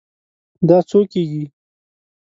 دا 0.67 0.77
څو 0.89 0.99
کیږي؟ 1.11 1.43